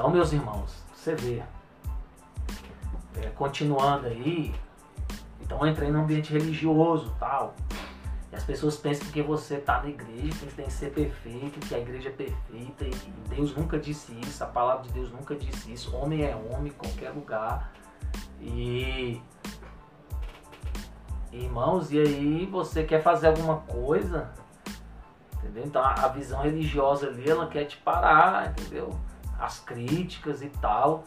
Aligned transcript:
Então, 0.00 0.08
meus 0.08 0.32
irmãos, 0.32 0.82
você 0.94 1.14
vê, 1.14 1.42
é, 3.20 3.26
continuando 3.36 4.06
aí, 4.06 4.54
então 5.42 5.66
entrei 5.66 5.90
no 5.90 6.00
ambiente 6.00 6.32
religioso 6.32 7.14
tal. 7.20 7.54
E 8.32 8.34
as 8.34 8.42
pessoas 8.42 8.78
pensam 8.78 9.06
que 9.08 9.20
você 9.20 9.56
está 9.56 9.82
na 9.82 9.90
igreja, 9.90 10.46
que 10.46 10.54
tem 10.54 10.64
que 10.64 10.72
ser 10.72 10.90
perfeito, 10.94 11.60
que 11.60 11.74
a 11.74 11.78
igreja 11.80 12.08
é 12.08 12.12
perfeita, 12.12 12.86
e 12.86 12.94
Deus 13.28 13.54
nunca 13.54 13.78
disse 13.78 14.18
isso, 14.20 14.42
a 14.42 14.46
palavra 14.46 14.84
de 14.84 14.92
Deus 14.94 15.12
nunca 15.12 15.34
disse 15.34 15.70
isso. 15.70 15.94
Homem 15.94 16.24
é 16.24 16.34
homem 16.34 16.72
em 16.72 16.76
qualquer 16.76 17.10
lugar. 17.10 17.70
E 18.40 19.20
irmãos, 21.30 21.92
e 21.92 22.00
aí 22.00 22.46
você 22.46 22.84
quer 22.84 23.02
fazer 23.02 23.26
alguma 23.26 23.56
coisa, 23.56 24.30
entendeu? 25.34 25.62
Então 25.66 25.84
a 25.84 26.08
visão 26.08 26.40
religiosa 26.40 27.08
ali, 27.08 27.28
ela 27.28 27.46
quer 27.48 27.66
te 27.66 27.76
parar, 27.76 28.48
entendeu? 28.52 28.98
As 29.40 29.58
críticas 29.58 30.42
e 30.42 30.48
tal. 30.48 31.04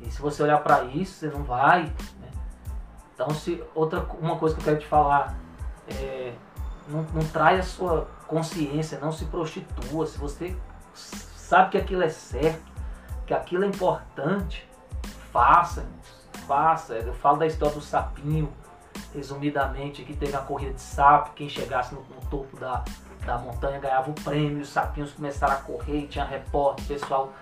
E 0.00 0.10
se 0.10 0.20
você 0.20 0.42
olhar 0.42 0.58
para 0.62 0.84
isso, 0.84 1.14
você 1.14 1.28
não 1.28 1.42
vai. 1.42 1.84
Né? 1.84 2.30
Então, 3.14 3.30
se 3.30 3.62
outra 3.74 4.00
uma 4.20 4.36
coisa 4.36 4.54
que 4.54 4.62
eu 4.62 4.64
quero 4.64 4.78
te 4.78 4.86
falar 4.86 5.36
é, 5.86 6.32
não, 6.88 7.02
não 7.02 7.22
trai 7.28 7.58
a 7.58 7.62
sua 7.62 8.08
consciência, 8.26 8.98
não 8.98 9.12
se 9.12 9.24
prostitua. 9.26 10.06
Se 10.06 10.18
você 10.18 10.56
sabe 10.94 11.70
que 11.70 11.78
aquilo 11.78 12.02
é 12.02 12.08
certo, 12.08 12.70
que 13.26 13.34
aquilo 13.34 13.64
é 13.64 13.66
importante, 13.66 14.68
faça, 15.32 15.84
faça. 16.46 16.94
Eu 16.94 17.14
falo 17.14 17.38
da 17.38 17.46
história 17.46 17.74
do 17.74 17.80
sapinho, 17.80 18.52
resumidamente, 19.14 20.02
que 20.02 20.14
teve 20.14 20.34
a 20.34 20.40
corrida 20.40 20.72
de 20.72 20.80
sapo, 20.80 21.32
quem 21.34 21.48
chegasse 21.48 21.94
no, 21.94 22.02
no 22.02 22.20
topo 22.30 22.56
da, 22.56 22.84
da 23.24 23.38
montanha 23.38 23.78
ganhava 23.78 24.10
o 24.10 24.14
prêmio, 24.14 24.62
os 24.62 24.68
sapinhos 24.68 25.12
começaram 25.12 25.54
a 25.54 25.58
correr, 25.58 26.06
tinha 26.06 26.24
repórter, 26.24 26.86
pessoal 26.86 27.32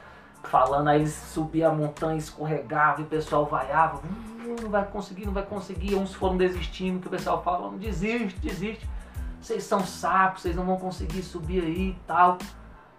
falando, 0.48 0.88
aí 0.88 1.00
eles 1.00 1.14
subiam 1.14 1.70
a 1.70 1.74
montanha, 1.74 2.18
escorregavam, 2.18 3.00
e 3.00 3.02
o 3.04 3.06
pessoal 3.06 3.46
vaiava, 3.46 3.98
hum, 3.98 4.56
não 4.62 4.70
vai 4.70 4.84
conseguir, 4.84 5.26
não 5.26 5.32
vai 5.32 5.44
conseguir, 5.44 5.94
uns 5.94 6.14
foram 6.14 6.36
desistindo, 6.36 7.00
que 7.00 7.06
o 7.06 7.10
pessoal 7.10 7.42
falava, 7.42 7.76
desiste, 7.76 8.38
desiste, 8.40 8.88
vocês 9.40 9.62
são 9.62 9.80
sapos, 9.84 10.42
vocês 10.42 10.56
não 10.56 10.64
vão 10.64 10.76
conseguir 10.76 11.22
subir 11.22 11.62
aí 11.62 11.90
e 11.90 11.98
tal. 12.06 12.38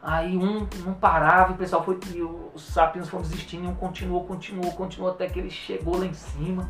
Aí 0.02 0.38
um 0.38 0.66
não 0.86 0.94
parava, 0.94 1.52
o 1.52 1.58
pessoal 1.58 1.84
foi, 1.84 2.00
e 2.14 2.22
os 2.22 2.62
sapinhos 2.62 3.10
foram 3.10 3.24
desistindo, 3.24 3.68
um 3.68 3.76
continuou, 3.76 4.24
continuou, 4.26 4.72
continuou, 4.72 5.12
até 5.12 5.28
que 5.28 5.40
ele 5.40 5.50
chegou 5.50 6.00
lá 6.00 6.06
em 6.06 6.14
cima. 6.14 6.70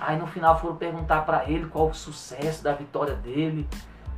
Aí 0.00 0.18
no 0.18 0.26
final 0.26 0.58
foram 0.58 0.76
perguntar 0.76 1.26
para 1.26 1.50
ele 1.50 1.66
qual 1.66 1.88
o 1.88 1.94
sucesso 1.94 2.64
da 2.64 2.72
vitória 2.72 3.14
dele. 3.14 3.68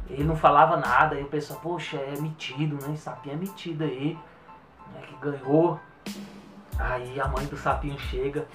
Ele 0.08 0.22
não 0.22 0.36
falava 0.36 0.76
nada, 0.76 1.16
aí 1.16 1.22
o 1.22 1.26
pessoal, 1.26 1.58
poxa, 1.60 1.96
é 1.96 2.18
metido, 2.20 2.78
né? 2.86 2.96
Sapinho 2.96 3.34
é 3.34 3.38
metido 3.38 3.82
aí 3.82 4.16
né, 4.92 5.02
que 5.06 5.16
ganhou. 5.16 5.78
Aí 6.78 7.20
a 7.20 7.26
mãe 7.26 7.44
do 7.46 7.56
sapinho 7.56 7.98
chega, 7.98 8.46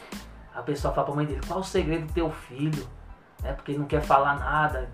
a 0.54 0.62
pessoa 0.62 0.94
fala 0.94 1.06
pra 1.08 1.16
mãe 1.16 1.26
dele, 1.26 1.42
qual 1.46 1.60
o 1.60 1.64
segredo 1.64 2.08
do 2.08 2.14
teu 2.14 2.32
filho? 2.32 2.88
É 3.44 3.52
porque 3.52 3.72
ele 3.72 3.80
não 3.80 3.88
quer 3.88 4.02
falar 4.02 4.40
nada. 4.40 4.90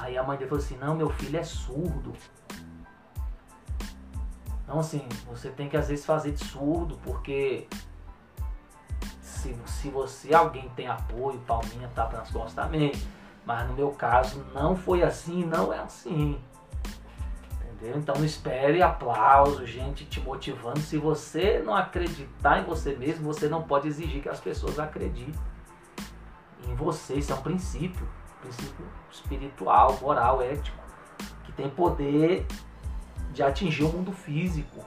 Aí 0.00 0.16
a 0.16 0.22
mãe 0.22 0.36
dele 0.36 0.48
falou 0.48 0.64
assim, 0.64 0.76
não, 0.76 0.94
meu 0.94 1.10
filho 1.10 1.38
é 1.38 1.42
surdo. 1.42 2.12
Então 4.62 4.78
assim, 4.78 5.06
você 5.26 5.48
tem 5.50 5.68
que 5.68 5.76
às 5.76 5.88
vezes 5.88 6.04
fazer 6.04 6.32
de 6.32 6.44
surdo, 6.44 6.98
porque 7.02 7.66
se, 9.20 9.56
se 9.66 9.88
você, 9.88 10.34
alguém 10.34 10.68
tem 10.70 10.86
apoio, 10.88 11.38
palminha, 11.40 11.88
tá 11.94 12.08
nas 12.10 12.30
costas 12.30 12.54
também. 12.54 12.92
Mas 13.46 13.66
no 13.66 13.74
meu 13.74 13.90
caso 13.92 14.44
não 14.52 14.76
foi 14.76 15.02
assim, 15.02 15.44
não 15.44 15.72
é 15.72 15.78
assim. 15.78 16.38
Entendeu? 17.78 17.98
Então 17.98 18.16
não 18.16 18.24
espere 18.24 18.82
aplauso, 18.82 19.64
gente 19.64 20.04
te 20.04 20.20
motivando. 20.20 20.80
Se 20.80 20.98
você 20.98 21.62
não 21.64 21.74
acreditar 21.74 22.58
em 22.58 22.64
você 22.64 22.96
mesmo, 22.96 23.32
você 23.32 23.48
não 23.48 23.62
pode 23.62 23.86
exigir 23.86 24.20
que 24.20 24.28
as 24.28 24.40
pessoas 24.40 24.80
acreditem 24.80 25.32
em 26.66 26.74
você. 26.74 27.14
Isso 27.14 27.32
é 27.32 27.36
um 27.36 27.40
princípio, 27.40 28.06
princípio 28.40 28.84
espiritual, 29.12 29.96
moral, 30.02 30.42
ético, 30.42 30.76
que 31.44 31.52
tem 31.52 31.70
poder 31.70 32.44
de 33.32 33.44
atingir 33.44 33.84
o 33.84 33.92
mundo 33.92 34.10
físico. 34.10 34.84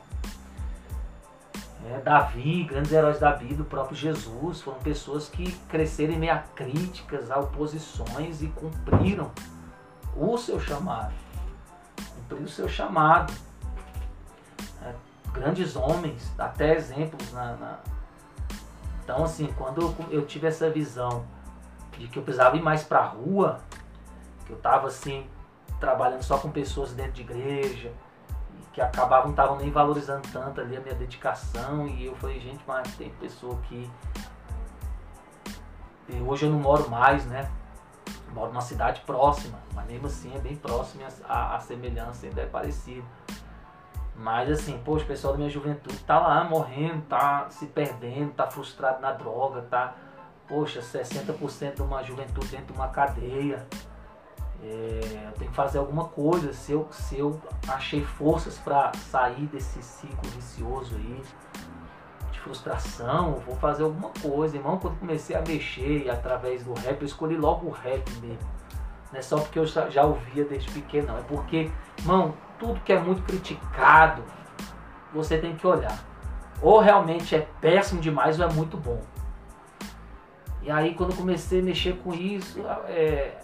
É, 1.86 2.00
Davi, 2.02 2.66
grandes 2.66 2.92
heróis 2.92 3.20
da 3.20 3.32
Bíblia, 3.32 3.62
o 3.62 3.66
próprio 3.66 3.96
Jesus, 3.96 4.62
foram 4.62 4.80
pessoas 4.80 5.30
que 5.30 5.50
cresceram 5.70 6.14
em 6.14 6.20
meio 6.20 6.34
a 6.34 6.40
críticas, 6.40 7.32
a 7.32 7.40
oposições 7.40 8.44
e 8.44 8.48
cumpriram 8.48 9.32
o 10.16 10.38
seu 10.38 10.60
chamado 10.60 11.14
cumprir 12.32 12.46
o 12.46 12.50
seu 12.50 12.68
chamado. 12.68 13.34
É, 14.84 14.94
grandes 15.34 15.76
homens, 15.76 16.32
até 16.38 16.76
exemplos 16.76 17.32
na, 17.34 17.56
na, 17.56 17.80
Então, 19.04 19.24
assim, 19.24 19.48
quando 19.58 19.94
eu 20.10 20.26
tive 20.26 20.48
essa 20.48 20.70
visão 20.70 21.26
de 21.98 22.08
que 22.08 22.18
eu 22.18 22.24
precisava 22.24 22.56
ir 22.56 22.62
mais 22.62 22.84
para 22.84 23.00
a 23.00 23.06
rua, 23.06 23.60
que 24.46 24.52
eu 24.52 24.58
estava 24.58 24.88
assim, 24.88 25.28
trabalhando 25.80 26.24
só 26.24 26.38
com 26.38 26.50
pessoas 26.50 26.94
dentro 26.94 27.14
de 27.14 27.22
igreja, 27.22 27.92
que 28.74 28.82
acabavam 28.82 29.26
não 29.26 29.32
estavam 29.32 29.58
nem 29.58 29.70
valorizando 29.70 30.28
tanto 30.32 30.62
ali 30.62 30.78
a 30.78 30.80
minha 30.80 30.96
dedicação, 30.96 31.88
e 31.88 32.06
eu 32.06 32.16
falei, 32.16 32.40
gente, 32.40 32.64
mas 32.66 32.96
tem 32.96 33.10
pessoa 33.20 33.58
que. 33.64 33.90
E 36.08 36.22
hoje 36.22 36.46
eu 36.46 36.52
não 36.52 36.60
moro 36.60 36.90
mais, 36.90 37.26
né? 37.26 37.50
Moro 38.32 38.50
numa 38.50 38.62
cidade 38.62 39.02
próxima, 39.02 39.60
mas 39.74 39.86
mesmo 39.88 40.08
assim 40.08 40.34
é 40.36 40.40
bem 40.40 40.56
próximo, 40.56 41.04
a, 41.28 41.56
a 41.56 41.60
semelhança 41.60 42.26
ainda 42.26 42.42
é 42.42 42.46
parecida. 42.46 43.06
Mas 44.16 44.52
assim, 44.52 44.78
poxa, 44.84 45.04
o 45.04 45.08
pessoal 45.08 45.34
da 45.34 45.40
minha 45.40 45.50
juventude 45.50 45.98
tá 46.00 46.20
lá 46.20 46.44
morrendo, 46.44 47.02
tá 47.04 47.48
se 47.50 47.66
perdendo, 47.66 48.34
tá 48.34 48.46
frustrado 48.46 49.02
na 49.02 49.12
droga, 49.12 49.64
tá, 49.64 49.96
poxa, 50.48 50.82
60% 50.82 51.76
de 51.76 51.82
uma 51.82 52.04
juventude 52.04 52.48
dentro 52.48 52.68
de 52.68 52.74
uma 52.74 52.90
cadeia. 52.90 53.66
É, 54.64 55.28
eu 55.28 55.32
tenho 55.40 55.50
que 55.50 55.56
fazer 55.56 55.80
alguma 55.80 56.06
coisa. 56.06 56.54
Se 56.54 56.72
eu, 56.72 56.88
se 56.92 57.18
eu 57.18 57.42
achei 57.68 58.06
forças 58.06 58.60
para 58.60 58.92
sair 59.10 59.48
desse 59.48 59.82
ciclo 59.82 60.30
vicioso 60.30 60.96
aí, 60.96 61.24
frustração, 62.42 63.36
vou 63.46 63.56
fazer 63.56 63.84
alguma 63.84 64.10
coisa. 64.22 64.58
Irmão, 64.58 64.78
quando 64.78 65.00
comecei 65.00 65.36
a 65.36 65.42
mexer 65.42 66.10
através 66.10 66.64
do 66.64 66.74
rap, 66.74 67.02
eu 67.02 67.06
escolhi 67.06 67.38
logo 67.38 67.68
o 67.68 67.72
rap 67.72 68.10
mesmo. 68.20 68.50
Não 69.12 69.20
é 69.20 69.22
só 69.22 69.38
porque 69.38 69.60
eu 69.60 69.66
já 69.66 70.04
ouvia 70.04 70.46
desde 70.46 70.72
pequeno, 70.72 71.08
não. 71.08 71.18
É 71.18 71.22
porque, 71.22 71.72
irmão, 72.00 72.34
tudo 72.60 72.80
que 72.82 72.94
é 72.94 73.00
muito 73.00 73.22
criticado, 73.24 74.24
você 75.14 75.38
tem 75.38 75.56
que 75.56 75.66
olhar. 75.66 75.98
Ou 76.62 76.80
realmente 76.80 77.36
é 77.36 77.48
péssimo 77.60 78.00
demais 78.00 78.40
ou 78.40 78.46
é 78.46 78.54
muito 78.54 78.78
bom. 78.78 79.02
E 80.62 80.70
aí 80.70 80.94
quando 80.94 81.16
comecei 81.16 81.60
a 81.60 81.64
mexer 81.64 81.98
com 81.98 82.14
isso, 82.14 82.62
é, 82.86 83.40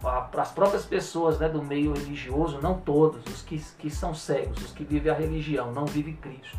para 0.00 0.42
as 0.42 0.50
próprias 0.50 0.86
pessoas 0.86 1.38
né, 1.38 1.48
do 1.48 1.62
meio 1.62 1.92
religioso, 1.92 2.60
não 2.62 2.78
todos, 2.78 3.22
os 3.26 3.42
que, 3.42 3.58
que 3.78 3.90
são 3.90 4.14
cegos, 4.14 4.64
os 4.64 4.72
que 4.72 4.84
vivem 4.84 5.12
a 5.12 5.14
religião, 5.14 5.70
não 5.70 5.84
vivem 5.84 6.16
Cristo 6.16 6.58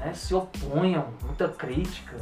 né, 0.00 0.14
se 0.14 0.34
opunham, 0.34 1.06
muita 1.22 1.48
crítica, 1.48 2.16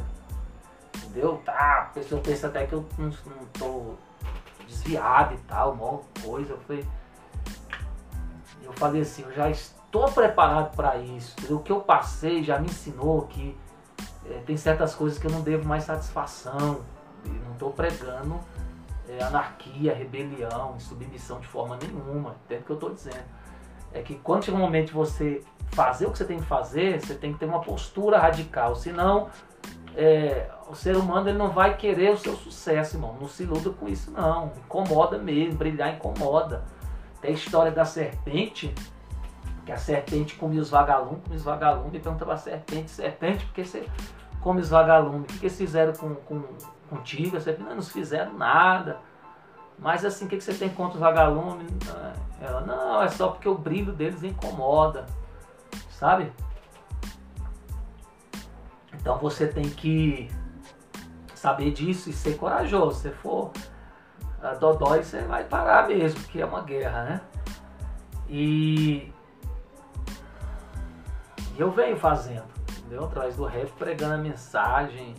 entendeu? 0.95 1.41
Tá, 1.43 1.81
a 1.81 1.93
pessoa 1.93 2.21
pensa 2.21 2.47
até 2.47 2.67
que 2.67 2.73
eu 2.73 2.85
não, 2.97 3.05
não 3.07 3.45
tô 3.57 3.95
desviado 4.67 5.33
e 5.33 5.37
tal, 5.39 5.73
uma 5.73 5.99
coisa. 6.21 6.53
Eu 6.53 6.59
falei, 6.59 6.85
eu 8.61 8.73
falei 8.73 9.01
assim, 9.01 9.23
eu 9.23 9.31
já 9.31 9.49
estou 9.49 10.11
preparado 10.11 10.75
para 10.75 10.97
isso. 10.97 11.35
O 11.49 11.59
que 11.59 11.71
eu 11.71 11.81
passei 11.81 12.43
já 12.43 12.59
me 12.59 12.67
ensinou 12.67 13.23
que 13.23 13.57
é, 14.25 14.39
tem 14.45 14.57
certas 14.57 14.93
coisas 14.93 15.17
que 15.17 15.25
eu 15.25 15.31
não 15.31 15.41
devo 15.41 15.67
mais 15.67 15.85
satisfação. 15.85 16.81
E 17.25 17.29
não 17.29 17.53
estou 17.53 17.71
pregando 17.71 18.39
é, 19.09 19.23
anarquia, 19.23 19.93
rebelião, 19.93 20.79
submissão 20.79 21.39
de 21.39 21.47
forma 21.47 21.77
nenhuma. 21.77 22.35
Entende 22.45 22.61
o 22.61 22.65
que 22.65 22.71
eu 22.71 22.75
estou 22.75 22.93
dizendo? 22.93 23.38
É 23.93 24.01
que 24.01 24.15
quando 24.15 24.45
chega 24.45 24.57
um 24.57 24.61
momento 24.61 24.87
de 24.87 24.93
você 24.93 25.41
fazer 25.71 26.05
o 26.05 26.11
que 26.11 26.17
você 26.17 26.25
tem 26.25 26.39
que 26.39 26.45
fazer, 26.45 26.99
você 26.99 27.15
tem 27.15 27.33
que 27.33 27.39
ter 27.39 27.45
uma 27.45 27.61
postura 27.61 28.19
radical, 28.19 28.75
senão 28.75 29.29
é, 29.95 30.49
o 30.69 30.75
ser 30.75 30.95
humano 30.95 31.29
ele 31.29 31.37
não 31.37 31.49
vai 31.49 31.75
querer 31.75 32.11
o 32.11 32.17
seu 32.17 32.35
sucesso, 32.35 32.95
irmão. 32.95 33.17
Não 33.19 33.27
se 33.27 33.43
iluda 33.43 33.69
com 33.71 33.87
isso, 33.87 34.11
não. 34.11 34.51
Incomoda 34.65 35.17
mesmo, 35.17 35.57
brilhar 35.57 35.95
incomoda. 35.95 36.63
Tem 37.21 37.31
a 37.31 37.33
história 37.33 37.71
da 37.71 37.83
serpente, 37.83 38.73
que 39.65 39.71
a 39.71 39.77
serpente 39.77 40.35
comia 40.35 40.61
os 40.61 40.69
vagalumes, 40.69 41.21
comia 41.23 41.37
os 41.37 41.43
vagalumes, 41.43 41.95
e 41.95 41.99
pergunta 41.99 42.25
pra 42.25 42.37
serpente, 42.37 42.89
serpente, 42.91 43.45
por 43.45 43.53
que 43.53 43.65
você 43.65 43.85
come 44.41 44.61
os 44.61 44.69
vagalumes? 44.69 45.23
O 45.23 45.25
que, 45.25 45.39
que 45.39 45.45
eles 45.47 45.57
fizeram 45.57 45.93
com, 45.93 46.15
com, 46.15 46.43
contigo? 46.89 47.35
A 47.35 47.41
serpente, 47.41 47.67
não, 47.67 47.75
não 47.75 47.83
fizeram 47.83 48.33
nada. 48.35 48.99
Mas 49.79 50.03
assim, 50.03 50.25
o 50.25 50.27
que, 50.27 50.37
que 50.37 50.43
você 50.43 50.53
tem 50.53 50.69
contra 50.69 50.95
os 50.95 50.99
vagalumes? 50.99 51.71
Ela, 52.41 52.61
não, 52.61 53.01
é 53.01 53.07
só 53.09 53.29
porque 53.29 53.47
o 53.47 53.57
brilho 53.57 53.93
deles 53.93 54.23
incomoda 54.23 55.05
sabe? 55.99 56.31
Então 58.93 59.17
você 59.17 59.47
tem 59.47 59.69
que 59.69 60.31
saber 61.35 61.71
disso 61.71 62.09
e 62.09 62.13
ser 62.13 62.37
corajoso. 62.37 63.01
Se 63.01 63.11
for 63.11 63.51
a 64.41 64.53
dodói, 64.53 65.03
você 65.03 65.21
vai 65.23 65.43
parar 65.43 65.87
mesmo, 65.87 66.21
que 66.23 66.41
é 66.41 66.45
uma 66.45 66.61
guerra, 66.61 67.03
né? 67.03 67.21
E 68.29 69.11
eu 71.57 71.71
venho 71.71 71.97
fazendo. 71.97 72.47
entendeu? 72.77 73.03
Através 73.03 73.35
do 73.35 73.45
rap, 73.45 73.69
pregando 73.73 74.13
a 74.13 74.17
mensagem, 74.17 75.13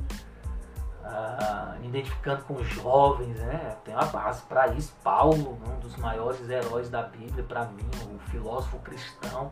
ah, 1.04 1.76
identificando 1.82 2.42
com 2.44 2.54
os 2.54 2.66
jovens, 2.68 3.38
né? 3.38 3.76
Tem 3.84 3.94
uma 3.94 4.06
base 4.06 4.42
para 4.42 4.68
isso. 4.68 4.94
Paulo, 5.02 5.58
um 5.66 5.80
dos 5.80 5.96
maiores 5.96 6.48
heróis 6.48 6.90
da 6.90 7.02
Bíblia, 7.02 7.44
para 7.44 7.64
mim, 7.66 7.88
o 8.14 8.18
filósofo 8.30 8.78
cristão, 8.78 9.50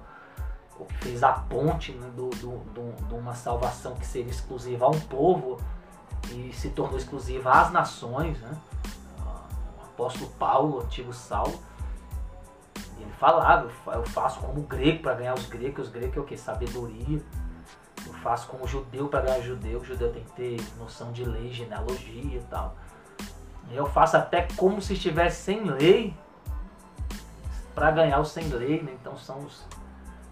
o 0.79 0.85
que 0.85 0.95
fez 0.99 1.23
a 1.23 1.33
ponte 1.33 1.93
né, 1.93 2.09
do, 2.15 2.31
do, 2.31 2.59
do, 2.73 3.07
de 3.07 3.15
uma 3.15 3.35
salvação 3.35 3.95
que 3.95 4.07
seria 4.07 4.31
exclusiva 4.31 4.87
a 4.87 4.89
um 4.89 5.01
povo 5.01 5.61
e 6.31 6.53
se 6.53 6.71
tornou 6.71 6.97
exclusiva 6.97 7.51
às 7.51 7.73
nações, 7.73 8.39
né? 8.41 8.57
O 9.79 9.85
apóstolo 9.85 10.31
Paulo, 10.39 10.77
o 10.77 10.81
antigo 10.83 11.13
Saulo, 11.13 11.59
ele 13.01 13.13
falava, 13.13 13.69
eu 13.87 14.05
faço 14.05 14.41
como 14.41 14.61
grego 14.63 15.03
para 15.03 15.15
ganhar 15.15 15.35
os 15.35 15.47
gregos, 15.47 15.87
os 15.87 15.93
gregos 15.93 16.17
é 16.17 16.21
o 16.21 16.25
que? 16.25 16.37
Sabedoria 16.37 17.21
faço 18.29 18.47
como 18.49 18.69
judeu 18.69 19.09
para 19.09 19.23
ganhar 19.23 19.41
judeu, 19.41 19.81
o 19.81 19.85
judeu 19.85 20.13
tem 20.13 20.23
que 20.23 20.33
ter 20.33 20.61
noção 20.79 21.11
de 21.13 21.25
lei, 21.25 21.51
genealogia 21.51 22.37
e 22.37 22.45
tal. 22.51 22.77
Eu 23.71 23.87
faço 23.87 24.19
até 24.19 24.47
como 24.55 24.83
se 24.83 24.93
estivesse 24.93 25.41
sem 25.45 25.65
lei 25.65 26.15
para 27.75 27.91
ganhar 27.91 28.21
os 28.21 28.31
sem 28.31 28.47
lei, 28.49 28.83
né? 28.83 28.93
Então 29.01 29.17
são 29.17 29.39
os 29.39 29.67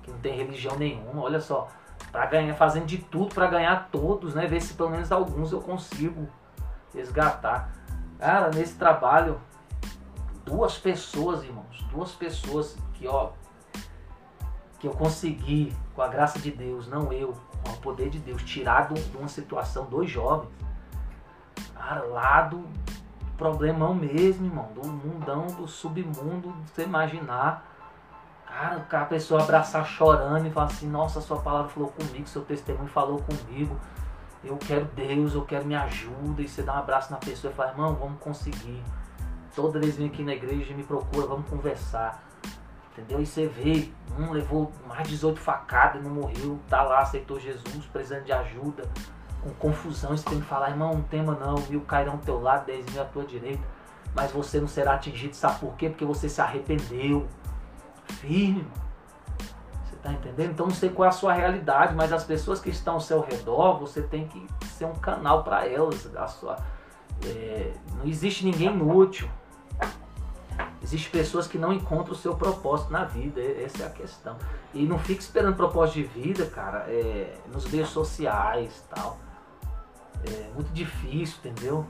que 0.03 0.11
não 0.11 0.19
tem 0.19 0.37
religião 0.37 0.77
nenhuma. 0.77 1.23
Olha 1.23 1.41
só, 1.41 1.69
para 2.13 2.27
ganhar, 2.27 2.55
fazendo 2.55 2.85
de 2.85 2.99
tudo 2.99 3.35
para 3.35 3.47
ganhar 3.47 3.89
todos, 3.91 4.35
né? 4.35 4.47
Ver 4.47 4.61
se 4.61 4.75
pelo 4.75 4.91
menos 4.91 5.11
alguns 5.11 5.51
eu 5.51 5.63
consigo 5.63 6.29
resgatar. 6.95 7.73
Cara, 8.19 8.51
nesse 8.51 8.75
trabalho, 8.75 9.41
duas 10.45 10.77
pessoas, 10.77 11.43
irmãos, 11.43 11.83
duas 11.91 12.13
pessoas 12.13 12.77
que 12.93 13.09
ó 13.09 13.31
que 14.79 14.87
eu 14.87 14.93
consegui 14.93 15.75
com 15.95 16.03
a 16.03 16.09
graça 16.09 16.39
de 16.39 16.51
Deus, 16.51 16.87
não 16.87 17.11
eu, 17.11 17.35
com 17.65 17.73
o 17.73 17.77
poder 17.79 18.11
de 18.11 18.19
Deus, 18.19 18.43
tirado 18.43 18.95
de 18.95 19.17
uma 19.17 19.29
situação, 19.29 19.87
dois 19.87 20.11
jovens, 20.11 20.51
cara, 21.75 22.05
lá 22.05 22.43
do 22.43 22.65
problemão 23.37 23.95
mesmo, 23.95 24.47
irmão, 24.47 24.69
do 24.75 24.87
mundão, 24.87 25.47
do 25.47 25.69
submundo, 25.69 26.55
você 26.67 26.85
imaginar. 26.85 27.73
Cara, 28.89 29.03
a 29.03 29.07
pessoa 29.07 29.43
abraçar 29.43 29.85
chorando 29.87 30.47
e 30.47 30.51
falar 30.51 30.67
assim, 30.67 30.89
nossa, 30.89 31.21
sua 31.21 31.39
palavra 31.39 31.69
falou 31.69 31.91
comigo, 31.91 32.27
seu 32.27 32.43
testemunho 32.43 32.89
falou 32.89 33.23
comigo, 33.23 33.79
eu 34.43 34.57
quero 34.57 34.87
Deus, 34.95 35.35
eu 35.35 35.45
quero 35.45 35.67
me 35.67 35.75
ajuda, 35.75 36.41
e 36.41 36.49
você 36.49 36.63
dá 36.63 36.75
um 36.75 36.79
abraço 36.79 37.13
na 37.13 37.19
pessoa 37.19 37.53
e 37.53 37.55
fala, 37.55 37.73
irmão, 37.73 37.95
vamos 37.95 38.19
conseguir. 38.19 38.83
Toda 39.55 39.79
vez 39.79 39.97
vem 39.97 40.07
aqui 40.07 40.23
na 40.23 40.33
igreja 40.33 40.73
e 40.73 40.75
me 40.75 40.85
procura, 40.85 41.27
vamos 41.27 41.49
conversar. 41.51 42.26
Entendeu? 42.97 43.21
E 43.21 43.27
você 43.27 43.47
vê, 43.47 43.91
um 44.19 44.33
levou 44.33 44.73
mais 44.89 45.03
de 45.03 45.11
18 45.11 45.39
facadas, 45.39 46.03
não 46.03 46.11
morreu, 46.11 46.59
tá 46.67 46.83
lá, 46.83 47.01
aceitou 47.01 47.39
Jesus, 47.39 47.85
precisando 47.93 48.25
de 48.25 48.33
ajuda, 48.33 48.89
com 49.43 49.51
confusão. 49.51 50.17
Você 50.17 50.25
tem 50.25 50.41
que 50.41 50.47
falar, 50.47 50.71
irmão, 50.71 50.95
não 50.95 51.03
tema 51.03 51.35
não, 51.35 51.57
mil 51.69 51.83
cairão 51.83 52.15
ao 52.15 52.19
teu 52.19 52.41
lado, 52.41 52.65
dez 52.65 52.87
mil 52.91 53.03
à 53.03 53.05
tua 53.05 53.25
direita, 53.25 53.63
mas 54.15 54.33
você 54.33 54.59
não 54.59 54.67
será 54.67 54.95
atingido, 54.95 55.35
sabe 55.35 55.61
por 55.61 55.75
quê? 55.75 55.91
Porque 55.91 56.07
você 56.07 56.27
se 56.27 56.41
arrependeu. 56.41 57.27
Firme, 58.07 58.67
Você 59.85 59.97
tá 59.97 60.13
entendendo? 60.13 60.53
Então 60.53 60.67
não 60.67 60.75
sei 60.75 60.89
qual 60.89 61.05
é 61.05 61.09
a 61.09 61.13
sua 61.13 61.35
realidade, 61.35 61.95
mas 61.95 62.13
as 62.13 62.25
pessoas 62.25 62.61
que 62.61 62.71
estão 62.71 62.95
ao 62.95 63.01
seu 63.01 63.21
redor, 63.21 63.79
você 63.79 64.01
tem 64.01 64.27
que 64.27 64.47
ser 64.69 64.87
um 64.87 64.95
canal 64.95 65.45
para 65.45 65.67
elas. 65.67 66.09
A 66.17 66.27
sua, 66.29 66.57
é, 67.27 67.73
não 67.99 68.07
existe 68.07 68.45
ninguém 68.47 68.69
inútil. 68.69 69.29
Existem 70.87 71.11
pessoas 71.11 71.49
que 71.49 71.59
não 71.59 71.73
encontram 71.73 72.13
o 72.13 72.17
seu 72.17 72.37
propósito 72.37 72.93
na 72.93 73.03
vida, 73.03 73.41
essa 73.41 73.83
é 73.83 73.87
a 73.87 73.91
questão. 73.91 74.37
E 74.73 74.85
não 74.85 75.01
fique 75.01 75.21
esperando 75.21 75.57
propósito 75.57 75.95
de 75.95 76.05
vida, 76.05 76.47
cara, 76.47 76.85
é, 76.87 77.37
nos 77.53 77.69
meios 77.69 77.89
sociais 77.89 78.87
tal. 78.95 79.19
É 80.25 80.49
muito 80.55 80.73
difícil, 80.73 81.39
entendeu? 81.45 81.85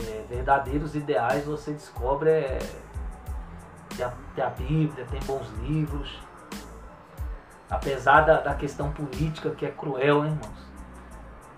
É, 0.00 0.24
verdadeiros 0.28 0.94
ideais 0.94 1.44
você 1.44 1.72
descobre 1.72 2.30
é, 2.30 2.58
tem, 3.96 4.06
a, 4.06 4.12
tem 4.32 4.44
a 4.44 4.50
Bíblia, 4.50 5.04
tem 5.06 5.20
bons 5.24 5.48
livros. 5.62 6.20
Apesar 7.68 8.20
da, 8.20 8.40
da 8.40 8.54
questão 8.54 8.92
política 8.92 9.50
que 9.50 9.66
é 9.66 9.72
cruel, 9.72 10.22
né, 10.22 10.28
irmãos? 10.28 10.68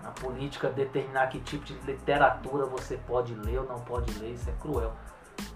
Na 0.01 0.09
política 0.09 0.71
determinar 0.71 1.27
que 1.27 1.39
tipo 1.39 1.63
de 1.63 1.75
literatura 1.85 2.65
você 2.65 2.97
pode 2.97 3.35
ler 3.35 3.59
ou 3.59 3.67
não 3.67 3.79
pode 3.81 4.11
ler, 4.17 4.31
isso 4.31 4.49
é 4.49 4.53
cruel 4.59 4.91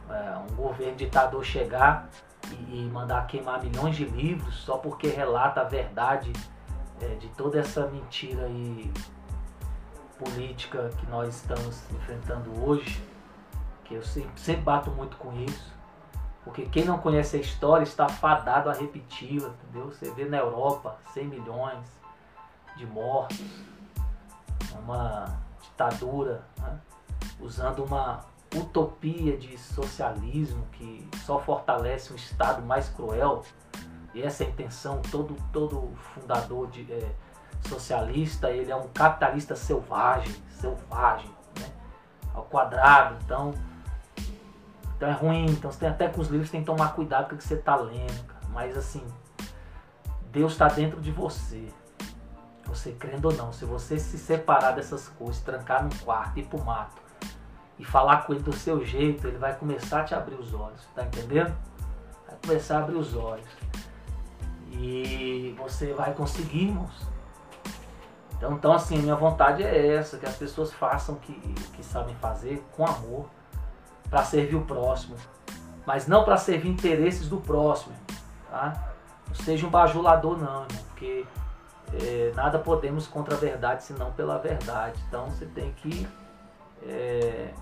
é, 0.10 0.38
um 0.52 0.56
governo 0.56 0.96
ditador 0.96 1.44
chegar 1.44 2.10
e, 2.52 2.86
e, 2.86 2.90
mandar 2.92 3.26
queimar 3.28 3.64
milhões 3.64 3.96
de 3.96 4.06
livros 4.06 4.56
só 4.56 4.78
porque 4.78 5.08
relata 5.08 5.62
a 5.62 5.64
verdade 5.64 6.32
é, 7.02 7.08
de 7.16 7.28
toda 7.30 7.60
essa 7.60 7.88
mentira 7.88 8.48
e 8.48 8.92
política 10.18 10.90
que 10.98 11.06
nós 11.08 11.36
estamos 11.36 11.84
enfrentando 11.92 12.64
hoje, 12.64 13.04
que 13.84 13.96
eu 13.96 14.04
sempre, 14.04 14.40
sempre 14.40 14.62
bato 14.62 14.92
muito 14.92 15.18
com 15.18 15.34
isso. 15.34 15.74
Porque 16.44 16.68
quem 16.68 16.86
não 16.86 17.00
conhece 17.00 17.38
a 17.38 17.40
história 17.40 17.84
está 17.84 18.08
fadado 18.08 18.70
a 18.70 18.74
repeti-la, 18.74 19.50
entendeu? 19.50 19.92
Você 19.92 20.12
vê 20.12 20.26
na 20.26 20.38
Europa 20.38 20.98
100 21.14 21.28
milhões 21.28 21.86
de 22.78 22.86
mortos, 22.86 23.44
uma 24.84 25.40
ditadura, 25.62 26.46
né? 26.60 26.80
usando 27.40 27.84
uma, 27.84 28.24
utopia 28.58 29.38
de 29.38 29.58
socialismo 29.58 30.66
que 30.74 31.08
só 31.26 31.40
fortalece 31.40 32.14
um 32.14 32.16
Estado 32.16 32.62
mais 32.62 32.90
cruel, 32.90 33.44
e 34.14 34.22
essa 34.22 34.44
é 34.44 34.48
a 34.48 34.50
intenção, 34.50 35.02
todo, 35.12 35.36
todo 35.52 35.92
fundador 36.14 36.68
de, 36.68 36.92
é, 36.92 37.12
socialista, 37.68 38.50
ele 38.50 38.72
é 38.72 38.76
um 38.76 38.88
capitalista 38.88 39.56
selvagem, 39.56 40.34
selvagem, 40.50 41.30
né? 41.60 41.68
ao 42.34 42.44
quadrado, 42.44 43.18
então, 43.24 43.54
então 44.96 45.10
é 45.10 45.14
ruim, 45.14 45.46
então 45.48 45.72
você 45.72 45.80
tem 45.80 45.90
até 45.90 46.08
com 46.08 46.22
os 46.22 46.30
livros 46.30 46.50
tem 46.50 46.62
que 46.62 46.66
tomar 46.66 46.94
cuidado 46.94 47.30
com 47.30 47.36
o 47.36 47.38
que 47.38 47.44
você 47.44 47.56
está 47.56 47.76
lendo, 47.76 48.34
mas 48.50 48.78
assim, 48.78 49.06
Deus 50.32 50.54
está 50.54 50.68
dentro 50.68 51.02
de 51.02 51.12
você, 51.12 51.68
você 52.66 52.92
crendo 52.94 53.30
ou 53.30 53.34
não, 53.34 53.52
se 53.52 53.66
você 53.66 53.98
se 54.00 54.18
separar 54.18 54.72
dessas 54.72 55.08
coisas, 55.10 55.42
trancar 55.42 55.84
num 55.84 55.98
quarto, 56.04 56.40
ir 56.40 56.46
pro 56.46 56.64
mato, 56.64 57.02
e 57.78 57.84
falar 57.84 58.26
com 58.26 58.34
ele 58.34 58.44
do 58.44 58.54
seu 58.54 58.84
jeito, 58.86 59.28
ele 59.28 59.38
vai 59.38 59.56
começar 59.56 60.02
a 60.02 60.04
te 60.04 60.16
abrir 60.16 60.36
os 60.36 60.54
olhos, 60.54 60.82
tá 60.96 61.04
entendendo? 61.04 61.56
Vai 62.28 62.38
começar 62.46 62.78
a 62.78 62.84
abrir 62.84 62.96
os 62.96 63.16
olhos. 63.16 63.48
E 64.72 65.56
você 65.58 65.94
vai 65.94 66.14
conseguir, 66.14 66.66
irmãos. 66.66 67.08
Então, 68.38 68.54
então 68.54 68.74
assim, 68.74 68.98
minha 68.98 69.16
vontade 69.16 69.64
é 69.64 69.96
essa, 69.96 70.18
que 70.18 70.26
as 70.26 70.36
pessoas 70.36 70.72
façam 70.74 71.16
o 71.16 71.20
que, 71.20 71.34
que 71.34 71.84
sabem 71.84 72.16
fazer 72.16 72.64
com 72.76 72.86
amor, 72.86 73.30
para 74.10 74.24
servir 74.24 74.56
o 74.56 74.64
próximo, 74.64 75.16
mas 75.86 76.08
não 76.08 76.24
para 76.24 76.38
servir 76.38 76.70
interesses 76.70 77.28
do 77.28 77.38
próximo, 77.38 77.96
tá? 78.50 78.94
Não 79.28 79.36
seja 79.36 79.66
um 79.66 79.70
bajulador 79.70 80.38
não, 80.38 80.64
irmão, 80.64 80.68
porque 80.88 81.26
é, 81.94 82.32
nada 82.36 82.60
podemos 82.60 83.08
contra 83.08 83.36
a 83.36 83.38
verdade 83.38 83.84
senão 83.84 84.12
pela 84.12 84.38
verdade. 84.38 85.00
Então 85.08 85.30
você 85.30 85.46
tem 85.46 85.72
que 85.74 86.08
é, 86.86 87.54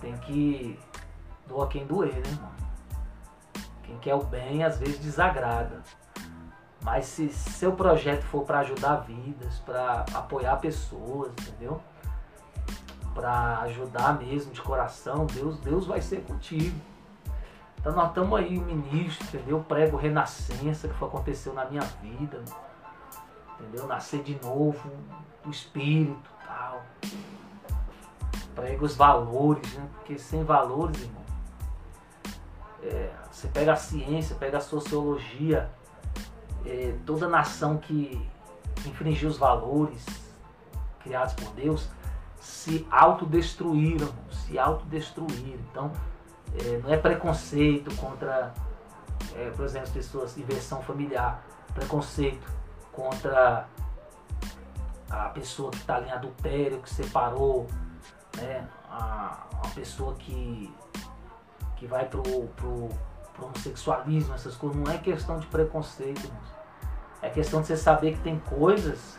tem 0.00 0.16
que 0.18 0.78
doar 1.46 1.68
quem 1.68 1.86
doer, 1.86 2.14
né, 2.14 2.22
irmão? 2.28 2.50
Quem 3.82 3.98
quer 3.98 4.14
o 4.14 4.24
bem 4.24 4.64
às 4.64 4.78
vezes 4.78 4.98
desagrada. 4.98 5.82
Mas 6.82 7.06
se 7.06 7.28
seu 7.28 7.72
projeto 7.72 8.22
for 8.22 8.44
para 8.44 8.60
ajudar 8.60 8.96
vidas, 8.96 9.58
para 9.60 10.04
apoiar 10.14 10.56
pessoas, 10.56 11.32
entendeu? 11.32 11.80
Para 13.14 13.60
ajudar 13.60 14.18
mesmo 14.18 14.52
de 14.52 14.60
coração, 14.60 15.26
Deus, 15.26 15.58
Deus 15.60 15.86
vai 15.86 16.00
ser 16.00 16.22
contigo. 16.22 16.78
Então 17.78 17.94
nós 17.94 18.08
estamos 18.08 18.38
aí, 18.38 18.58
ministro, 18.58 19.24
entendeu? 19.26 19.64
Prego 19.66 19.96
renascença 19.96 20.88
que 20.88 20.94
foi, 20.94 21.08
aconteceu 21.08 21.54
na 21.54 21.64
minha 21.64 21.82
vida, 21.82 22.42
entendeu? 23.58 23.86
Nascer 23.86 24.22
de 24.22 24.38
novo 24.44 24.90
do 25.42 25.50
Espírito, 25.50 26.30
prega 28.56 28.84
os 28.84 28.96
valores, 28.96 29.72
né? 29.74 29.86
Porque 29.94 30.18
sem 30.18 30.42
valores, 30.42 31.00
irmão, 31.02 31.22
é, 32.82 33.12
você 33.30 33.46
pega 33.48 33.74
a 33.74 33.76
ciência, 33.76 34.34
pega 34.34 34.58
a 34.58 34.60
sociologia, 34.60 35.70
é, 36.64 36.96
toda 37.04 37.28
nação 37.28 37.76
que, 37.76 38.20
infringiu 38.84 39.28
os 39.28 39.36
valores 39.36 40.04
criados 41.00 41.34
por 41.34 41.52
Deus 41.54 41.88
se 42.38 42.86
autodestruíram, 42.90 44.08
se 44.30 44.58
autodestruíram. 44.58 45.60
Então, 45.70 45.92
é, 46.54 46.78
não 46.78 46.92
é 46.92 46.96
preconceito 46.96 47.94
contra, 47.96 48.54
é, 49.34 49.50
por 49.50 49.64
exemplo, 49.64 49.88
as 49.88 49.92
pessoas, 49.92 50.38
inversão 50.38 50.80
familiar, 50.82 51.44
preconceito 51.74 52.46
contra 52.92 53.66
a 55.10 55.28
pessoa 55.30 55.70
que 55.70 55.78
está 55.78 56.00
em 56.00 56.10
adultério, 56.10 56.80
que 56.80 56.90
separou, 56.90 57.66
né, 58.36 58.66
a, 58.90 59.46
a 59.64 59.68
pessoa 59.74 60.14
que, 60.14 60.72
que 61.76 61.86
vai 61.86 62.04
pro, 62.06 62.22
pro, 62.22 62.88
pro 63.34 63.46
homossexualismo, 63.46 64.34
essas 64.34 64.54
coisas, 64.56 64.76
não 64.78 64.90
é 64.92 64.98
questão 64.98 65.38
de 65.38 65.46
preconceito. 65.46 66.30
É 67.22 67.30
questão 67.30 67.60
de 67.60 67.66
você 67.66 67.76
saber 67.76 68.12
que 68.12 68.20
tem 68.20 68.38
coisas 68.38 69.18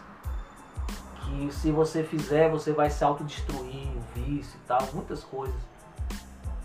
que 1.27 1.51
se 1.51 1.71
você 1.71 2.03
fizer, 2.03 2.49
você 2.49 2.71
vai 2.71 2.89
se 2.89 3.03
autodestruir, 3.03 3.89
o 3.95 4.01
vício 4.13 4.57
e 4.57 4.67
tal, 4.67 4.79
muitas 4.93 5.23
coisas. 5.23 5.59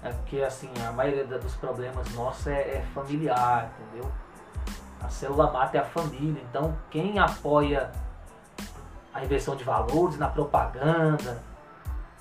É 0.02 0.10
porque 0.10 0.40
assim, 0.42 0.70
a 0.86 0.92
maioria 0.92 1.24
dos 1.24 1.54
problemas 1.54 2.12
nossos 2.14 2.46
é, 2.46 2.76
é 2.76 2.86
familiar, 2.94 3.72
entendeu? 3.80 4.10
A 5.00 5.08
célula 5.08 5.50
mata 5.52 5.76
é 5.76 5.80
a 5.80 5.84
família. 5.84 6.42
Então 6.48 6.76
quem 6.90 7.18
apoia 7.18 7.90
a 9.12 9.24
inversão 9.24 9.54
de 9.54 9.64
valores 9.64 10.18
na 10.18 10.28
propaganda, 10.28 11.42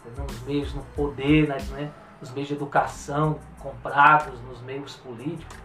nos 0.10 0.42
meios, 0.44 0.74
no 0.74 0.84
poder, 0.96 1.48
né, 1.48 1.92
nos 2.20 2.32
meios 2.32 2.48
de 2.48 2.56
educação 2.56 3.40
comprados, 3.60 4.40
nos 4.42 4.62
meios 4.62 4.96
políticos, 4.96 5.58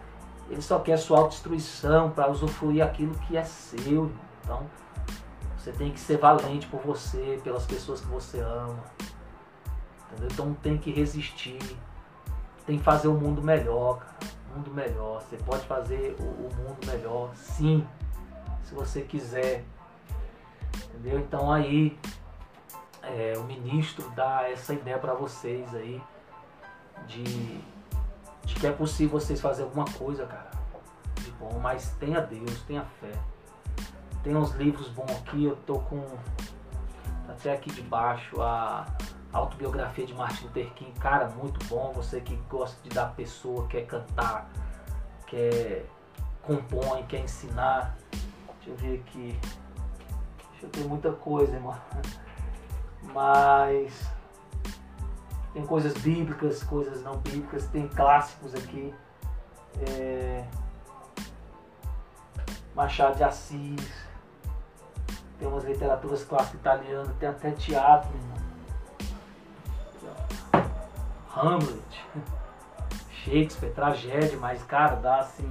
ele 0.49 0.61
só 0.61 0.79
quer 0.79 0.97
sua 0.97 1.19
autodestruição 1.19 2.11
para 2.11 2.29
usufruir 2.29 2.83
aquilo 2.83 3.13
que 3.19 3.35
é 3.35 3.43
seu. 3.43 4.11
Então, 4.43 4.65
você 5.57 5.71
tem 5.71 5.91
que 5.91 5.99
ser 5.99 6.17
valente 6.17 6.65
por 6.67 6.79
você, 6.79 7.39
pelas 7.43 7.65
pessoas 7.65 7.99
que 7.99 8.07
você 8.07 8.39
ama. 8.39 8.79
Entendeu? 10.05 10.29
Então 10.31 10.53
tem 10.53 10.77
que 10.77 10.91
resistir. 10.91 11.59
Tem 12.65 12.77
que 12.77 12.83
fazer 12.83 13.09
o 13.09 13.13
mundo 13.13 13.41
melhor, 13.41 13.99
cara. 13.99 14.17
O 14.49 14.57
mundo 14.57 14.71
melhor. 14.71 15.21
Você 15.21 15.35
pode 15.37 15.65
fazer 15.65 16.15
o 16.19 16.23
mundo 16.23 16.77
melhor, 16.85 17.35
sim. 17.35 17.85
Se 18.63 18.73
você 18.73 19.01
quiser. 19.01 19.65
Entendeu? 20.85 21.19
Então 21.19 21.51
aí 21.51 21.99
é, 23.07 23.33
o 23.37 23.43
ministro 23.43 24.09
dá 24.11 24.49
essa 24.49 24.73
ideia 24.73 24.97
para 24.97 25.13
vocês 25.13 25.73
aí 25.73 26.01
de, 27.07 27.23
de 27.23 28.55
que 28.55 28.67
é 28.67 28.71
possível 28.71 29.19
vocês 29.19 29.39
fazer 29.39 29.63
alguma 29.63 29.85
coisa, 29.85 30.25
cara, 30.25 30.51
de 31.15 31.31
bom, 31.31 31.59
mas 31.59 31.91
tenha 31.99 32.21
Deus, 32.21 32.61
tenha 32.63 32.83
fé. 32.99 33.11
Tem 34.23 34.35
uns 34.35 34.51
livros 34.55 34.89
bons 34.89 35.11
aqui, 35.11 35.45
eu 35.45 35.55
tô 35.55 35.79
com 35.79 36.03
até 37.29 37.53
aqui 37.53 37.71
de 37.71 37.81
baixo 37.81 38.41
a 38.41 38.85
autobiografia 39.31 40.05
de 40.05 40.13
Martin 40.13 40.45
Luther 40.45 40.73
King, 40.73 40.91
cara, 40.99 41.27
muito 41.29 41.63
bom. 41.67 41.91
Você 41.93 42.19
que 42.21 42.35
gosta 42.49 42.81
de 42.81 42.89
dar 42.89 43.13
pessoa, 43.15 43.67
quer 43.67 43.85
cantar, 43.85 44.49
quer 45.27 45.85
compõe, 46.41 47.03
quer 47.03 47.19
ensinar. 47.19 47.95
Deixa 48.11 48.69
eu 48.69 48.75
ver 48.75 48.99
aqui. 48.99 49.39
Deixa 50.51 50.65
eu 50.65 50.69
ter 50.69 50.85
muita 50.85 51.11
coisa, 51.11 51.53
irmão. 51.53 51.77
Mas 53.13 54.09
tem 55.53 55.65
coisas 55.65 55.93
bíblicas, 55.95 56.63
coisas 56.63 57.03
não 57.03 57.17
bíblicas, 57.17 57.67
tem 57.67 57.87
clássicos 57.87 58.53
aqui. 58.53 58.93
É... 59.87 60.45
Machado 62.75 63.15
de 63.17 63.23
Assis, 63.23 64.07
tem 65.39 65.47
umas 65.47 65.63
literaturas 65.63 66.23
clássicas 66.23 66.59
italianas, 66.59 67.15
tem 67.19 67.29
até 67.29 67.51
teatro. 67.51 68.09
Hamlet, 71.35 72.05
Shakespeare, 73.11 73.73
tragédia, 73.73 74.37
mas 74.39 74.63
cara, 74.63 74.95
dá 74.95 75.19
assim. 75.19 75.49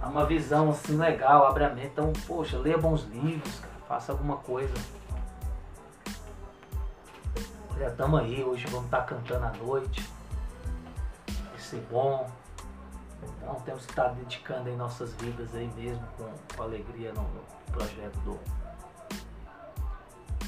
Dá 0.00 0.06
uma 0.06 0.24
visão 0.26 0.70
assim 0.70 0.96
legal, 0.96 1.46
abre 1.46 1.64
a 1.64 1.70
mente. 1.70 1.88
Então, 1.88 2.12
poxa, 2.26 2.56
leia 2.56 2.78
bons 2.78 3.02
livros, 3.04 3.60
cara, 3.60 3.67
faça 3.88 4.12
alguma 4.12 4.36
coisa. 4.36 4.74
Olha, 7.74 7.90
tamo 7.92 8.18
aí, 8.18 8.44
hoje 8.44 8.66
vamos 8.66 8.84
estar 8.84 8.98
tá 8.98 9.04
cantando 9.04 9.46
à 9.46 9.52
noite. 9.52 10.06
Vai 11.26 11.58
ser 11.58 11.80
bom. 11.90 12.30
Então 13.22 13.54
temos 13.62 13.86
que 13.86 13.92
estar 13.92 14.08
dedicando 14.08 14.68
em 14.68 14.76
nossas 14.76 15.14
vidas 15.14 15.54
aí 15.54 15.68
mesmo 15.74 16.06
com, 16.18 16.30
com 16.54 16.62
alegria 16.62 17.12
no, 17.14 17.22
no, 17.22 17.42
projeto 17.72 18.18
do. 18.20 18.38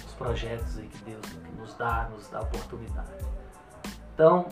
Os 0.06 0.14
projetos 0.14 0.76
aí 0.76 0.86
que 0.88 0.98
Deus 1.04 1.26
que 1.26 1.52
nos 1.52 1.74
dá, 1.74 2.08
nos 2.10 2.28
dá 2.28 2.40
oportunidade. 2.40 3.24
Então, 4.12 4.46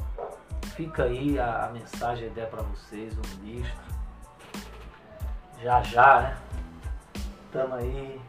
fica 0.74 1.04
aí 1.04 1.38
a, 1.38 1.66
a 1.66 1.68
mensagem, 1.70 2.28
ideia 2.28 2.46
para 2.46 2.62
vocês, 2.62 3.12
o 3.12 3.38
ministro. 3.38 3.98
Já 5.62 5.82
já, 5.82 6.20
né? 6.22 6.38
Estamos 7.50 7.76
aí 7.78 8.20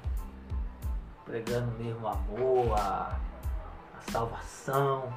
pregando 1.30 1.72
mesmo 1.78 2.08
amor, 2.08 2.78
a, 2.78 3.18
a 3.98 4.12
salvação, 4.12 5.14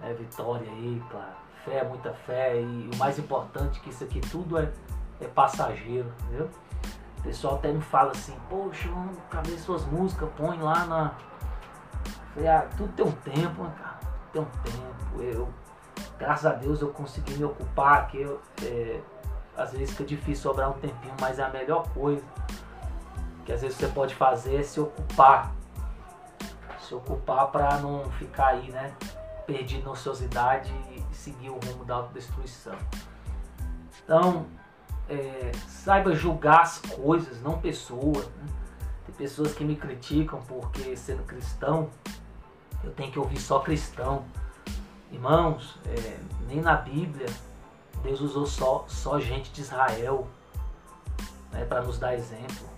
né? 0.00 0.12
vitória 0.14 0.70
aí, 0.70 1.02
claro 1.10 1.42
fé, 1.64 1.84
muita 1.84 2.12
fé 2.12 2.60
e 2.60 2.90
o 2.92 2.96
mais 2.96 3.18
importante 3.18 3.80
que 3.80 3.90
isso 3.90 4.04
aqui 4.04 4.20
tudo 4.20 4.58
é, 4.58 4.70
é 5.20 5.26
passageiro, 5.26 6.12
entendeu? 6.22 6.50
O 7.18 7.22
pessoal 7.22 7.54
até 7.56 7.72
me 7.72 7.80
fala 7.80 8.10
assim, 8.10 8.36
poxa, 8.48 8.88
cadê 9.30 9.56
suas 9.58 9.84
músicas? 9.86 10.28
Põe 10.36 10.58
lá 10.58 10.84
na. 10.86 11.14
falei, 12.34 12.48
ah, 12.48 12.66
tudo 12.76 12.92
tem 12.94 13.06
um 13.06 13.12
tempo, 13.12 13.62
né, 13.62 13.72
cara? 13.78 14.00
Tem 14.32 14.42
um 14.42 14.44
tempo. 14.44 15.22
Eu, 15.22 15.48
graças 16.18 16.46
a 16.46 16.54
Deus 16.54 16.82
eu 16.82 16.88
consegui 16.88 17.34
me 17.34 17.44
ocupar, 17.44 18.08
que 18.08 18.20
eu, 18.20 18.40
é, 18.64 19.00
às 19.56 19.72
vezes 19.72 19.90
fica 19.90 20.04
difícil 20.04 20.50
sobrar 20.50 20.70
um 20.70 20.80
tempinho, 20.80 21.14
mas 21.20 21.38
é 21.38 21.44
a 21.44 21.50
melhor 21.50 21.88
coisa 21.90 22.24
que 23.44 23.52
às 23.52 23.62
vezes 23.62 23.76
você 23.76 23.88
pode 23.88 24.14
fazer 24.14 24.60
é 24.60 24.62
se 24.62 24.80
ocupar. 24.80 25.54
Se 26.80 26.94
ocupar 26.94 27.48
para 27.48 27.78
não 27.78 28.10
ficar 28.12 28.48
aí, 28.48 28.70
né? 28.70 28.94
Perdido 29.46 29.84
na 29.84 29.90
ociosidade 29.92 30.72
seguir 31.22 31.50
o 31.50 31.58
rumo 31.58 31.84
da 31.84 31.94
autodestruição. 31.94 32.76
Então, 34.04 34.46
é, 35.08 35.52
saiba 35.68 36.14
julgar 36.14 36.62
as 36.62 36.78
coisas, 36.78 37.40
não 37.40 37.60
pessoas. 37.60 38.26
Né? 38.26 38.46
Tem 39.06 39.14
pessoas 39.14 39.54
que 39.54 39.64
me 39.64 39.76
criticam 39.76 40.42
porque, 40.42 40.96
sendo 40.96 41.22
cristão, 41.22 41.90
eu 42.82 42.90
tenho 42.92 43.12
que 43.12 43.18
ouvir 43.18 43.38
só 43.38 43.60
cristão. 43.60 44.24
Irmãos, 45.12 45.78
é, 45.86 46.18
nem 46.48 46.60
na 46.60 46.74
Bíblia 46.74 47.26
Deus 48.02 48.20
usou 48.20 48.46
só, 48.46 48.84
só 48.88 49.20
gente 49.20 49.52
de 49.52 49.60
Israel 49.60 50.26
né, 51.52 51.64
para 51.64 51.82
nos 51.82 51.98
dar 51.98 52.14
exemplo. 52.14 52.68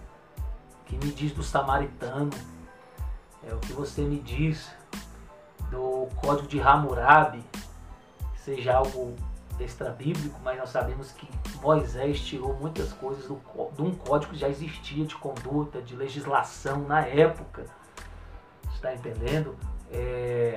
Que 0.95 1.07
me 1.07 1.13
diz 1.13 1.33
do 1.33 1.43
samaritano? 1.43 2.31
É 3.43 3.53
o 3.53 3.59
que 3.59 3.73
você 3.73 4.03
me 4.03 4.21
diz 4.21 4.71
do 5.69 6.09
código 6.21 6.47
de 6.47 6.61
Hammurabi, 6.61 7.43
seja 8.37 8.77
algo 8.77 9.17
extra 9.59 9.91
bíblico, 9.91 10.39
mas 10.45 10.57
nós 10.57 10.71
sabemos 10.71 11.11
que 11.11 11.29
Moisés 11.61 12.21
tirou 12.21 12.55
muitas 12.55 12.93
coisas 12.93 13.27
do, 13.27 13.41
de 13.75 13.83
um 13.83 13.93
código 13.93 14.33
que 14.33 14.39
já 14.39 14.49
existia 14.49 15.05
de 15.05 15.17
conduta, 15.17 15.83
de 15.83 15.97
legislação 15.97 16.81
na 16.83 17.01
época. 17.01 17.67
Está 18.73 18.95
entendendo? 18.95 19.57
É, 19.91 20.57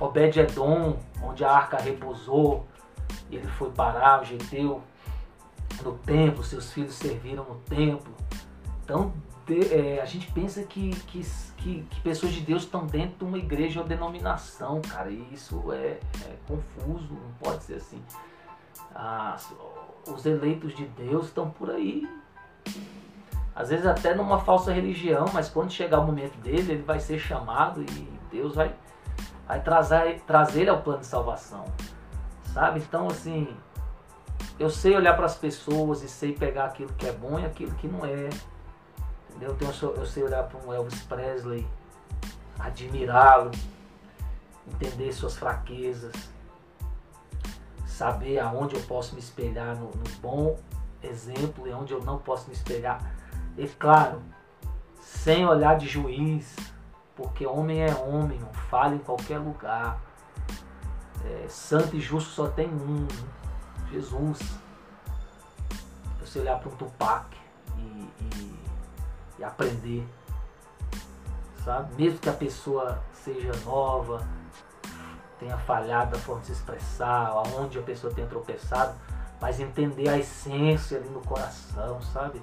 Obed-Edom, 0.00 0.98
onde 1.22 1.44
a 1.44 1.50
arca 1.50 1.76
repousou, 1.76 2.66
ele 3.30 3.46
foi 3.46 3.70
parar, 3.70 4.20
o 4.20 4.24
Geteu, 4.24 4.82
no 5.82 5.96
templo, 5.98 6.42
seus 6.42 6.72
filhos 6.72 6.94
serviram 6.94 7.44
no 7.44 7.56
templo. 7.60 8.12
Então, 8.82 9.12
de, 9.46 9.74
é, 9.74 10.00
a 10.00 10.04
gente 10.04 10.30
pensa 10.32 10.62
que, 10.62 10.90
que 11.06 11.22
que, 11.64 11.82
que 11.88 12.00
pessoas 12.02 12.34
de 12.34 12.42
Deus 12.42 12.64
estão 12.64 12.86
dentro 12.86 13.16
de 13.20 13.24
uma 13.24 13.38
igreja 13.38 13.80
ou 13.80 13.86
denominação, 13.86 14.82
cara. 14.82 15.10
E 15.10 15.26
isso 15.32 15.72
é, 15.72 15.98
é 16.26 16.36
confuso, 16.46 17.14
não 17.14 17.32
pode 17.40 17.64
ser 17.64 17.76
assim. 17.76 18.02
Os 20.06 20.26
eleitos 20.26 20.74
de 20.74 20.84
Deus 20.84 21.26
estão 21.26 21.48
por 21.48 21.70
aí. 21.70 22.06
Às 23.56 23.70
vezes 23.70 23.86
até 23.86 24.14
numa 24.14 24.40
falsa 24.40 24.72
religião, 24.72 25.24
mas 25.32 25.48
quando 25.48 25.70
chegar 25.70 26.00
o 26.00 26.06
momento 26.06 26.36
dele, 26.38 26.72
ele 26.72 26.82
vai 26.82 27.00
ser 27.00 27.18
chamado 27.18 27.80
e 27.82 28.08
Deus 28.30 28.56
vai, 28.56 28.74
vai 29.46 29.62
trazer, 29.62 30.20
trazer 30.26 30.62
ele 30.62 30.70
ao 30.70 30.82
plano 30.82 31.00
de 31.00 31.06
salvação. 31.06 31.64
Sabe? 32.52 32.80
Então, 32.80 33.06
assim, 33.06 33.48
eu 34.58 34.68
sei 34.68 34.94
olhar 34.94 35.14
para 35.14 35.26
as 35.26 35.36
pessoas 35.36 36.02
e 36.02 36.08
sei 36.08 36.32
pegar 36.32 36.66
aquilo 36.66 36.92
que 36.92 37.06
é 37.06 37.12
bom 37.12 37.38
e 37.38 37.46
aquilo 37.46 37.74
que 37.76 37.88
não 37.88 38.04
é. 38.04 38.28
Eu, 39.40 39.54
tenho, 39.56 39.72
eu 39.96 40.06
sei 40.06 40.22
olhar 40.22 40.44
para 40.44 40.66
um 40.66 40.72
Elvis 40.72 41.02
Presley, 41.02 41.66
admirá-lo, 42.58 43.50
entender 44.66 45.12
suas 45.12 45.36
fraquezas, 45.36 46.12
saber 47.86 48.38
aonde 48.38 48.76
eu 48.76 48.82
posso 48.82 49.14
me 49.14 49.20
espelhar 49.20 49.76
no, 49.76 49.86
no 49.86 50.08
bom 50.20 50.58
exemplo 51.02 51.66
e 51.68 51.72
onde 51.72 51.92
eu 51.92 52.02
não 52.02 52.18
posso 52.18 52.48
me 52.48 52.54
espelhar. 52.54 53.14
E 53.56 53.66
claro, 53.68 54.22
sem 55.00 55.46
olhar 55.46 55.76
de 55.76 55.86
juiz, 55.86 56.56
porque 57.14 57.46
homem 57.46 57.82
é 57.82 57.94
homem, 57.94 58.38
não 58.38 58.52
falha 58.52 58.94
em 58.94 58.98
qualquer 58.98 59.38
lugar. 59.38 60.00
É, 61.24 61.48
santo 61.48 61.96
e 61.96 62.00
justo 62.00 62.30
só 62.30 62.48
tem 62.48 62.68
um, 62.68 63.06
Jesus. 63.90 64.40
Você 66.20 66.40
olhar 66.40 66.58
para 66.58 66.70
um 66.70 66.76
Tupac 66.76 67.33
e 69.38 69.44
aprender, 69.44 70.06
sabe? 71.64 71.94
Mesmo 71.94 72.18
que 72.18 72.28
a 72.28 72.32
pessoa 72.32 73.02
seja 73.12 73.52
nova, 73.64 74.26
tenha 75.38 75.56
falhado 75.58 76.12
da 76.12 76.18
forma 76.18 76.40
de 76.40 76.48
se 76.48 76.52
expressar, 76.52 77.28
aonde 77.28 77.78
a 77.78 77.82
pessoa 77.82 78.12
tenha 78.12 78.26
tropeçado, 78.26 78.94
mas 79.40 79.60
entender 79.60 80.08
a 80.08 80.18
essência 80.18 80.98
ali 80.98 81.08
no 81.08 81.20
coração, 81.20 82.00
sabe? 82.00 82.40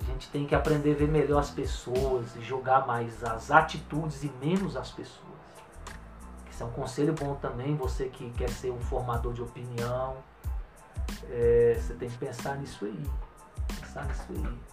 A 0.00 0.04
gente 0.04 0.28
tem 0.30 0.46
que 0.46 0.54
aprender 0.54 0.92
a 0.92 0.96
ver 0.96 1.08
melhor 1.08 1.38
as 1.38 1.50
pessoas 1.50 2.34
e 2.36 2.40
julgar 2.42 2.86
mais 2.86 3.22
as 3.22 3.50
atitudes 3.50 4.24
e 4.24 4.32
menos 4.40 4.76
as 4.76 4.90
pessoas. 4.90 5.32
Isso 6.50 6.62
é 6.62 6.66
um 6.66 6.72
conselho 6.72 7.14
bom 7.14 7.34
também, 7.36 7.76
você 7.76 8.08
que 8.08 8.30
quer 8.32 8.50
ser 8.50 8.70
um 8.70 8.80
formador 8.80 9.32
de 9.32 9.42
opinião. 9.42 10.16
É, 11.30 11.78
você 11.80 11.94
tem 11.94 12.10
que 12.10 12.18
pensar 12.18 12.56
nisso 12.56 12.84
aí. 12.84 13.10
Pensar 13.80 14.04
nisso 14.04 14.26
aí. 14.30 14.71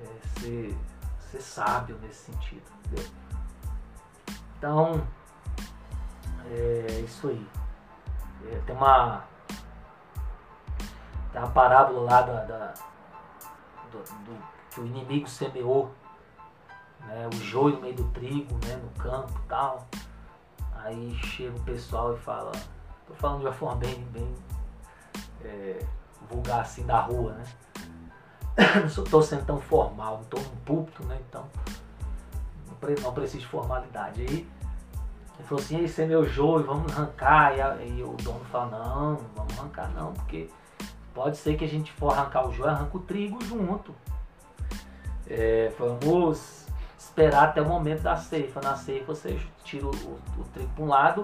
É, 0.00 0.40
ser, 0.40 0.76
ser 1.30 1.40
sábio 1.40 1.98
nesse 2.00 2.30
sentido. 2.30 2.62
Entendeu? 2.86 3.06
Então, 4.56 5.06
é 6.50 7.00
isso 7.04 7.28
aí. 7.28 7.48
É, 8.46 8.60
tem 8.66 8.76
uma. 8.76 9.24
Tem 11.32 11.40
uma 11.42 11.50
parábola 11.50 12.10
lá 12.10 12.22
da, 12.22 12.44
da 12.44 12.74
do, 13.90 13.98
do, 13.98 14.42
que 14.70 14.80
o 14.80 14.86
inimigo 14.86 15.28
semeou 15.28 15.94
né, 17.00 17.28
o 17.32 17.36
joio 17.36 17.76
no 17.76 17.82
meio 17.82 17.94
do 17.94 18.04
trigo, 18.10 18.54
né, 18.66 18.76
no 18.76 18.90
campo 19.02 19.32
e 19.44 19.48
tal. 19.48 19.86
Aí 20.84 21.14
chega 21.22 21.56
o 21.56 21.62
pessoal 21.62 22.14
e 22.14 22.18
fala, 22.18 22.52
tô 23.06 23.14
falando 23.14 23.40
de 23.40 23.46
uma 23.46 23.52
forma 23.52 23.76
bem, 23.76 24.04
bem 24.06 24.34
é, 25.42 25.84
vulgar 26.30 26.60
assim 26.60 26.84
da 26.86 27.00
rua, 27.00 27.32
né? 27.32 27.44
não 28.80 28.86
estou 28.86 29.22
sendo 29.22 29.46
tão 29.46 29.60
formal, 29.60 30.16
não 30.16 30.22
estou 30.22 30.40
num 30.40 30.56
púlpito, 30.64 31.04
né? 31.04 31.18
Então 31.28 31.44
não 33.02 33.12
preciso 33.12 33.40
de 33.40 33.46
formalidade. 33.46 34.20
Aí 34.20 34.26
ele 34.26 35.46
falou 35.46 35.62
assim, 35.62 35.84
esse 35.84 36.02
é 36.02 36.06
meu 36.06 36.26
joio, 36.26 36.64
vamos 36.64 36.92
arrancar. 36.92 37.56
E, 37.56 37.60
a, 37.60 37.76
e, 37.76 38.02
o 38.02 38.14
dono 38.22 38.44
fala, 38.46 38.70
não, 38.70 39.12
não 39.12 39.30
vamos 39.34 39.58
arrancar 39.58 39.90
não, 39.94 40.12
porque 40.12 40.48
pode 41.14 41.36
ser 41.36 41.56
que 41.56 41.64
a 41.64 41.68
gente 41.68 41.92
for 41.92 42.12
arrancar 42.12 42.48
o 42.48 42.52
joio, 42.52 42.70
arranca 42.70 42.96
o 42.96 43.00
trigo 43.00 43.42
junto. 43.44 43.94
É, 45.26 45.72
vamos 45.78 46.66
esperar 46.98 47.44
até 47.44 47.60
o 47.62 47.68
momento 47.68 48.02
da 48.02 48.16
ceifa. 48.16 48.60
Na 48.60 48.76
ceifa 48.76 49.14
você 49.14 49.38
tira 49.62 49.86
o, 49.86 49.90
o, 49.90 50.40
o 50.40 50.44
trigo 50.52 50.70
para 50.74 50.84
um 50.84 50.88
lado, 50.88 51.22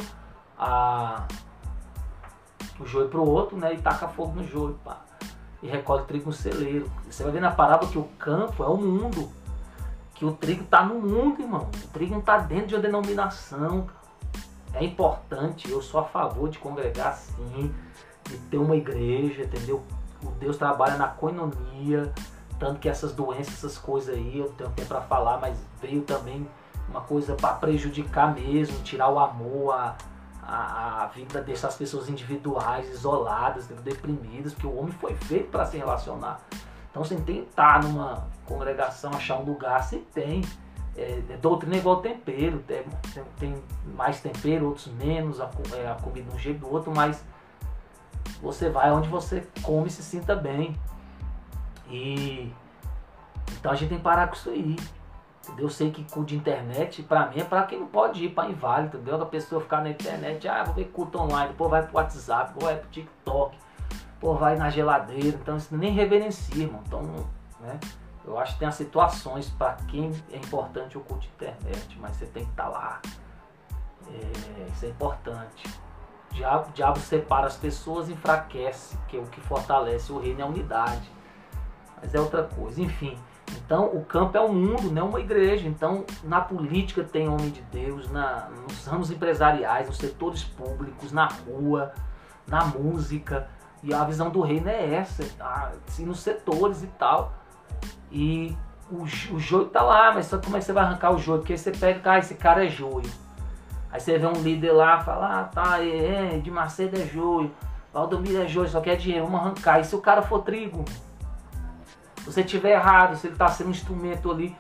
a, 0.59 1.26
o 2.79 2.87
joio 2.87 3.09
para 3.09 3.21
o 3.21 3.29
outro, 3.29 3.57
né? 3.57 3.75
E 3.75 3.79
taca 3.79 4.09
fogo 4.09 4.35
no 4.35 4.47
joio, 4.47 4.79
pá. 4.85 5.00
E 5.64 5.66
recolhe 5.66 6.04
trigo 6.04 6.26
no 6.26 6.33
celeiro. 6.33 6.92
Você 7.11 7.23
vai 7.23 7.33
ver 7.33 7.40
na 7.40 7.50
parábola 7.50 7.90
que 7.90 7.99
o 7.99 8.04
campo 8.18 8.62
é 8.62 8.68
o 8.68 8.76
mundo. 8.76 9.30
Que 10.14 10.23
o 10.23 10.33
trigo 10.33 10.62
está 10.62 10.85
no 10.85 10.97
mundo, 10.97 11.40
irmão. 11.40 11.71
O 11.85 11.88
trigo 11.88 12.12
não 12.12 12.21
está 12.21 12.37
dentro 12.37 12.66
de 12.66 12.75
uma 12.75 12.83
denominação, 12.83 13.88
É 14.75 14.85
importante, 14.85 15.71
eu 15.71 15.80
sou 15.80 16.00
a 16.00 16.04
favor 16.04 16.50
de 16.50 16.59
congregar 16.59 17.14
sim, 17.14 17.73
de 18.25 18.37
ter 18.37 18.59
uma 18.59 18.76
igreja, 18.76 19.44
entendeu? 19.44 19.83
O 20.23 20.33
Deus 20.33 20.56
trabalha 20.56 20.97
na 20.97 21.06
coinonia, 21.06 22.12
tanto 22.59 22.80
que 22.80 22.88
essas 22.88 23.12
doenças, 23.12 23.54
essas 23.54 23.78
coisas 23.78 24.14
aí, 24.14 24.38
eu 24.38 24.50
tenho 24.50 24.68
tempo 24.71 24.88
para 24.88 25.00
falar, 25.00 25.38
mas 25.38 25.56
veio 25.80 26.02
também 26.02 26.47
uma 26.88 27.00
coisa 27.00 27.35
para 27.35 27.54
prejudicar 27.54 28.35
mesmo, 28.35 28.83
tirar 28.83 29.09
o 29.09 29.18
amor, 29.18 29.73
a, 29.75 29.97
a, 30.47 31.05
a, 31.05 31.07
vida 31.07 31.41
dessas 31.43 31.75
pessoas 31.77 32.09
individuais, 32.09 32.89
isoladas, 32.91 33.67
deprimidas, 33.67 34.53
porque 34.53 34.67
o 34.67 34.77
homem 34.77 34.93
foi 34.93 35.15
feito 35.15 35.51
para 35.51 35.65
se 35.67 35.77
relacionar. 35.77 36.41
Então 36.91 37.03
que 37.03 37.33
estar 37.33 37.83
numa 37.83 38.27
congregação, 38.47 39.13
achar 39.15 39.39
um 39.39 39.45
lugar, 39.45 39.83
você 39.83 39.99
tem. 40.13 40.43
É, 40.97 41.23
é 41.29 41.37
doutrina 41.37 41.75
é 41.75 41.79
igual 41.79 41.97
tempero, 41.97 42.63
tem, 42.67 42.85
tem, 43.39 43.63
mais 43.97 44.21
tempero, 44.21 44.67
outros 44.67 44.87
menos, 44.87 45.41
a, 45.41 45.51
é, 45.75 45.91
a 45.91 45.95
comida 45.95 46.31
de 46.31 46.37
um 46.37 46.38
jeito 46.38 46.61
do 46.61 46.73
outro, 46.73 46.92
mas 46.95 47.25
você 48.40 48.71
vai 48.71 48.92
onde 48.92 49.09
você 49.09 49.47
come 49.62 49.88
e 49.88 49.90
se 49.90 50.03
sinta 50.03 50.37
bem. 50.37 50.79
E 51.88 52.53
então 53.59 53.73
a 53.73 53.75
gente 53.75 53.88
tem 53.88 53.99
que 53.99 54.05
parar 54.05 54.29
com 54.29 54.35
isso 54.35 54.51
aí. 54.51 54.77
Eu 55.59 55.68
sei 55.68 55.90
que 55.90 56.04
culto 56.04 56.28
de 56.28 56.37
internet, 56.37 57.02
pra 57.02 57.26
mim, 57.26 57.40
é 57.40 57.44
pra 57.44 57.64
quem 57.64 57.80
não 57.80 57.87
pode 57.87 58.24
ir 58.24 58.30
pra 58.30 58.48
inválido, 58.48 58.96
entendeu? 58.96 59.20
A 59.20 59.26
pessoa 59.26 59.61
ficar 59.61 59.83
na 59.83 59.90
internet, 59.90 60.46
ah, 60.48 60.64
vou 60.64 60.74
ver 60.74 60.87
culto 60.87 61.18
online, 61.18 61.48
depois 61.48 61.70
vai 61.70 61.83
pro 61.83 61.96
WhatsApp, 61.96 62.52
depois 62.52 62.72
vai 62.72 62.76
pro 62.76 62.90
TikTok, 62.90 63.59
depois 64.14 64.40
vai 64.40 64.57
na 64.57 64.70
geladeira, 64.70 65.38
então 65.40 65.57
isso 65.57 65.76
nem 65.76 65.92
reverencia, 65.92 66.62
irmão. 66.62 66.83
Então, 66.87 67.02
né? 67.61 67.78
Eu 68.26 68.38
acho 68.38 68.54
que 68.54 68.61
tem 68.61 68.68
as 68.68 68.74
situações 68.74 69.50
para 69.50 69.74
quem 69.88 70.11
é 70.33 70.37
importante 70.37 70.96
o 70.96 71.00
culto 71.02 71.22
de 71.22 71.28
internet, 71.28 71.98
mas 72.00 72.16
você 72.16 72.26
tem 72.26 72.44
que 72.44 72.50
estar 72.50 72.64
tá 72.64 72.68
lá. 72.70 73.02
É, 74.09 74.66
isso 74.72 74.87
é 74.87 74.88
importante. 74.88 75.66
O 76.30 76.35
diabo, 76.35 76.72
diabo 76.72 76.98
separa 76.98 77.46
as 77.46 77.57
pessoas 77.57 78.09
enfraquece, 78.09 78.96
que 79.09 79.16
é 79.16 79.20
o 79.20 79.26
que 79.26 79.40
fortalece 79.42 80.11
o 80.11 80.18
reino 80.18 80.40
é 80.40 80.42
a 80.42 80.46
unidade. 80.46 81.11
Mas 82.00 82.14
é 82.14 82.20
outra 82.20 82.44
coisa. 82.44 82.80
Enfim. 82.80 83.18
Então, 83.57 83.87
o 83.87 84.05
campo 84.05 84.37
é 84.37 84.40
o 84.40 84.53
mundo, 84.53 84.90
não 84.90 85.03
é 85.03 85.05
uma 85.05 85.21
igreja. 85.21 85.69
Então, 85.69 86.05
na 86.23 86.40
política 86.40 87.03
tem 87.05 87.29
homem 87.29 87.51
de 87.51 87.62
Deus, 87.62 88.11
na, 88.11 88.49
nos 88.51 88.87
ramos 88.87 89.11
empresariais, 89.11 89.87
nos 89.87 89.99
setores 89.99 90.45
públicos, 90.45 91.12
na 91.12 91.27
rua, 91.27 91.93
na 92.47 92.64
música. 92.64 93.49
E 93.83 93.93
a 93.93 94.03
visão 94.05 94.31
do 94.31 94.40
reino 94.40 94.69
é 94.69 94.95
essa, 94.95 95.23
assim, 95.87 96.05
nos 96.07 96.21
setores 96.21 96.83
e 96.83 96.87
tal. 96.87 97.35
E 98.11 98.57
o, 98.90 99.03
o 99.03 99.38
joio 99.38 99.67
tá 99.67 99.83
lá, 99.83 100.12
mas 100.12 100.27
só 100.27 100.38
como 100.38 100.57
é 100.57 100.59
que 100.59 100.64
você 100.64 100.73
vai 100.73 100.85
arrancar 100.85 101.12
o 101.12 101.19
joio? 101.19 101.40
Porque 101.40 101.53
aí 101.53 101.59
você 101.59 101.71
pega, 101.71 102.12
ah, 102.12 102.19
esse 102.19 102.35
cara 102.35 102.64
é 102.64 102.69
joio. 102.69 103.11
Aí 103.90 104.01
você 104.01 104.19
vê 104.19 104.27
um 104.27 104.43
líder 104.43 104.73
lá, 104.73 105.01
fala, 105.01 105.40
ah, 105.40 105.45
tá, 105.45 105.85
é, 105.85 106.35
é 106.35 106.38
de 106.38 106.51
Macedo 106.51 106.97
é 106.99 107.07
joio, 107.07 107.53
Valdomiro 107.93 108.43
é 108.43 108.49
joio, 108.49 108.69
só 108.69 108.81
quer 108.81 108.97
dinheiro, 108.97 109.27
vamos 109.27 109.40
arrancar. 109.40 109.81
E 109.81 109.85
se 109.85 109.95
o 109.95 110.01
cara 110.01 110.21
for 110.21 110.40
trigo? 110.40 110.85
Se 112.25 112.33
você 112.33 112.43
tiver 112.43 112.71
errado, 112.71 113.17
se 113.17 113.27
ele 113.27 113.35
está 113.35 113.49
sendo 113.49 113.67
um 113.67 113.71
instrumento 113.71 114.31
ali 114.31 114.57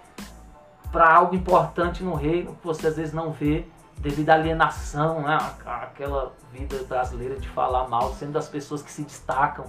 para 0.92 1.10
algo 1.10 1.34
importante 1.34 2.04
no 2.04 2.14
reino, 2.14 2.54
que 2.56 2.66
você 2.66 2.88
às 2.88 2.96
vezes 2.96 3.14
não 3.14 3.32
vê, 3.32 3.66
devido 3.96 4.28
à 4.28 4.34
alienação, 4.34 5.22
né? 5.22 5.38
aquela 5.64 6.34
vida 6.52 6.76
brasileira 6.86 7.36
de 7.36 7.48
falar 7.48 7.88
mal, 7.88 8.12
sendo 8.12 8.32
das 8.32 8.48
pessoas 8.48 8.82
que 8.82 8.92
se 8.92 9.02
destacam. 9.02 9.64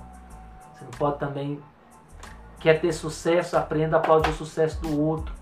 Você 0.74 0.84
não 0.84 0.92
pode 0.92 1.20
também. 1.20 1.58
Quer 2.60 2.82
ter 2.82 2.92
sucesso, 2.92 3.56
aprenda 3.56 3.96
a 3.96 4.00
aplaudir 4.00 4.32
o 4.32 4.34
sucesso 4.34 4.82
do 4.82 5.00
outro. 5.00 5.34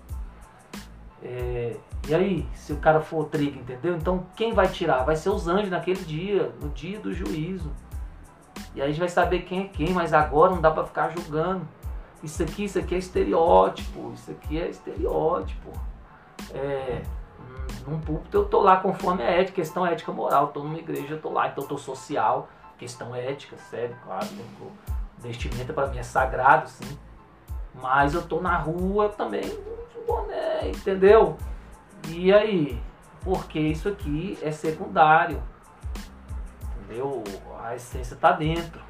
É, 1.24 1.76
e 2.06 2.14
aí, 2.14 2.48
se 2.54 2.72
o 2.72 2.76
cara 2.76 3.00
for 3.00 3.24
trigo, 3.24 3.58
entendeu? 3.58 3.96
Então 3.96 4.26
quem 4.36 4.52
vai 4.52 4.68
tirar? 4.68 5.02
Vai 5.02 5.16
ser 5.16 5.30
os 5.30 5.48
anjos 5.48 5.70
naquele 5.70 6.04
dia, 6.04 6.54
no 6.62 6.68
dia 6.68 7.00
do 7.00 7.12
juízo. 7.12 7.72
E 8.76 8.80
aí 8.80 8.86
a 8.86 8.90
gente 8.90 9.00
vai 9.00 9.08
saber 9.08 9.40
quem 9.40 9.64
é 9.64 9.68
quem, 9.68 9.90
mas 9.92 10.12
agora 10.12 10.52
não 10.52 10.60
dá 10.60 10.70
para 10.70 10.84
ficar 10.84 11.08
julgando. 11.08 11.66
Isso 12.24 12.42
aqui, 12.42 12.64
isso 12.64 12.78
aqui 12.78 12.94
é 12.94 12.98
estereótipo, 12.98 14.10
isso 14.14 14.30
aqui 14.30 14.58
é 14.58 14.70
estereótipo. 14.70 15.70
É, 16.54 17.02
num 17.86 18.00
púlpito 18.00 18.38
eu 18.38 18.46
tô 18.46 18.62
lá 18.62 18.78
conforme 18.78 19.22
a 19.22 19.30
ética, 19.30 19.56
questão 19.56 19.86
ética 19.86 20.10
moral. 20.10 20.48
Tô 20.48 20.62
numa 20.62 20.78
igreja, 20.78 21.14
eu 21.14 21.20
tô 21.20 21.30
lá, 21.30 21.48
então 21.48 21.62
eu 21.64 21.68
tô 21.68 21.76
social, 21.76 22.48
questão 22.78 23.14
ética, 23.14 23.58
sério, 23.58 23.94
claro. 24.02 24.26
Vestimenta 25.18 25.74
para 25.74 25.88
mim 25.88 25.98
é 25.98 26.02
sagrado, 26.02 26.66
sim. 26.70 26.98
Mas 27.74 28.14
eu 28.14 28.22
tô 28.22 28.40
na 28.40 28.56
rua 28.56 29.10
também 29.10 29.42
de 29.42 30.06
boné, 30.06 30.70
entendeu? 30.70 31.36
E 32.08 32.32
aí? 32.32 32.80
Porque 33.22 33.58
isso 33.58 33.86
aqui 33.86 34.38
é 34.40 34.50
secundário. 34.50 35.42
Entendeu? 36.84 37.22
A 37.62 37.74
essência 37.74 38.16
tá 38.16 38.32
dentro. 38.32 38.82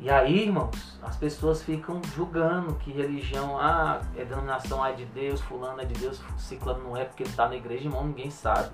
E 0.00 0.08
aí, 0.08 0.44
irmãos, 0.44 0.98
as 1.02 1.14
pessoas 1.14 1.62
ficam 1.62 2.00
julgando 2.16 2.74
que 2.76 2.90
religião, 2.90 3.58
ah, 3.58 4.00
é 4.16 4.24
denominação 4.24 4.84
é 4.84 4.94
de 4.94 5.04
Deus, 5.04 5.42
fulano 5.42 5.78
é 5.78 5.84
de 5.84 5.92
Deus, 5.92 6.18
ciclano 6.38 6.82
não 6.82 6.96
é 6.96 7.04
porque 7.04 7.22
ele 7.22 7.28
está 7.28 7.46
na 7.46 7.54
igreja, 7.54 7.84
irmão, 7.84 8.06
ninguém 8.06 8.30
sabe. 8.30 8.70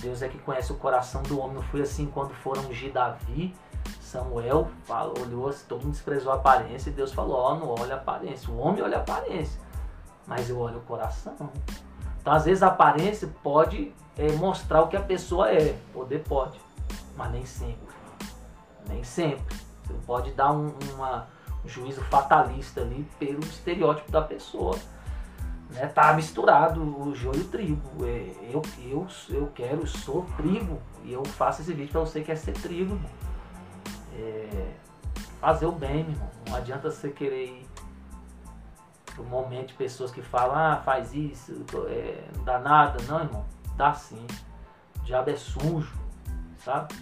Deus 0.00 0.22
é 0.22 0.28
que 0.28 0.38
conhece 0.38 0.72
o 0.72 0.76
coração 0.76 1.22
do 1.24 1.38
homem. 1.38 1.56
Não 1.56 1.62
foi 1.62 1.82
assim 1.82 2.06
quando 2.06 2.32
foram 2.36 2.62
ungir 2.62 2.90
Davi, 2.90 3.54
Samuel 4.00 4.70
falou, 4.84 5.14
olhou, 5.20 5.48
assim, 5.48 5.66
todo 5.68 5.82
mundo 5.82 5.92
desprezou 5.92 6.32
a 6.32 6.36
aparência 6.36 6.88
e 6.88 6.92
Deus 6.94 7.12
falou, 7.12 7.36
ó, 7.36 7.52
oh, 7.52 7.56
não 7.56 7.74
olha 7.78 7.96
a 7.96 7.98
aparência. 7.98 8.50
O 8.50 8.56
homem 8.58 8.82
olha 8.82 8.96
a 8.96 9.00
aparência, 9.00 9.60
mas 10.26 10.48
eu 10.48 10.58
olho 10.58 10.78
o 10.78 10.82
coração. 10.82 11.36
Então, 12.18 12.32
às 12.32 12.46
vezes, 12.46 12.62
a 12.62 12.68
aparência 12.68 13.28
pode 13.42 13.92
é, 14.16 14.32
mostrar 14.32 14.80
o 14.80 14.88
que 14.88 14.96
a 14.96 15.02
pessoa 15.02 15.52
é. 15.52 15.78
Poder 15.92 16.24
pode, 16.24 16.58
mas 17.14 17.30
nem 17.30 17.44
sempre. 17.44 17.94
Nem 18.88 19.04
sempre. 19.04 19.57
Você 19.88 19.94
pode 20.06 20.32
dar 20.32 20.52
um, 20.52 20.72
uma, 20.94 21.26
um 21.64 21.68
juízo 21.68 22.02
fatalista 22.04 22.82
ali 22.82 23.08
pelo 23.18 23.40
estereótipo 23.40 24.12
da 24.12 24.22
pessoa. 24.22 24.78
Né? 25.70 25.86
Tá 25.86 26.12
misturado 26.12 26.80
o 26.82 27.14
joio 27.14 27.38
e 27.38 27.40
o 27.40 27.48
trigo. 27.48 28.04
É, 28.04 28.52
eu, 28.52 28.62
eu, 28.84 29.06
eu 29.30 29.46
quero, 29.54 29.86
sou 29.86 30.24
trigo. 30.36 30.80
E 31.04 31.12
eu 31.12 31.24
faço 31.24 31.62
esse 31.62 31.72
vídeo 31.72 31.92
para 31.92 32.00
você 32.00 32.20
que 32.20 32.26
quer 32.26 32.36
ser 32.36 32.52
trigo, 32.52 32.98
É, 34.14 34.72
fazer 35.40 35.66
o 35.66 35.72
bem, 35.72 36.04
meu 36.04 36.12
irmão. 36.12 36.30
Não 36.48 36.56
adianta 36.56 36.90
você 36.90 37.10
querer 37.10 37.46
ir 37.46 37.68
pro 39.14 39.24
momento 39.24 39.68
de 39.68 39.74
pessoas 39.74 40.10
que 40.10 40.22
falam, 40.22 40.56
ah, 40.56 40.82
faz 40.84 41.14
isso, 41.14 41.64
é, 41.88 42.24
não 42.36 42.44
dá 42.44 42.58
nada. 42.58 43.02
Não, 43.08 43.20
irmão, 43.20 43.46
dá 43.76 43.94
sim. 43.94 44.26
O 44.98 45.02
diabo 45.04 45.30
é 45.30 45.36
sujo, 45.36 45.96
sabe? 46.58 46.94